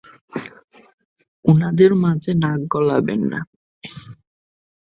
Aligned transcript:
উনাদের 1.45 1.91
মাঝে 2.03 2.31
নাক 2.41 2.59
গলাবেন 2.73 3.21
না! 3.31 3.39